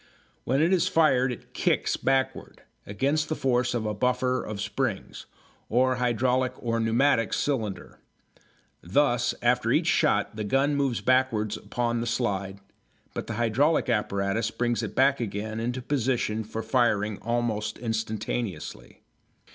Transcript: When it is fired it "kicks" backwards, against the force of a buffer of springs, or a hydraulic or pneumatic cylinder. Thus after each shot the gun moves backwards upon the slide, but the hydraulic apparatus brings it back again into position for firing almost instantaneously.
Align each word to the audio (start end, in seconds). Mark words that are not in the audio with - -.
When 0.45 0.63
it 0.63 0.73
is 0.73 0.87
fired 0.87 1.31
it 1.31 1.53
"kicks" 1.53 1.95
backwards, 1.95 2.57
against 2.87 3.29
the 3.29 3.35
force 3.35 3.75
of 3.75 3.85
a 3.85 3.93
buffer 3.93 4.43
of 4.43 4.59
springs, 4.59 5.27
or 5.69 5.93
a 5.93 5.97
hydraulic 5.99 6.53
or 6.57 6.79
pneumatic 6.79 7.33
cylinder. 7.33 7.99
Thus 8.81 9.35
after 9.43 9.69
each 9.71 9.85
shot 9.85 10.35
the 10.35 10.43
gun 10.43 10.75
moves 10.75 11.01
backwards 11.01 11.55
upon 11.55 12.01
the 12.01 12.07
slide, 12.07 12.61
but 13.13 13.27
the 13.27 13.33
hydraulic 13.33 13.89
apparatus 13.89 14.49
brings 14.49 14.81
it 14.81 14.95
back 14.95 15.19
again 15.19 15.59
into 15.59 15.83
position 15.83 16.43
for 16.43 16.63
firing 16.63 17.19
almost 17.21 17.77
instantaneously. 17.77 19.01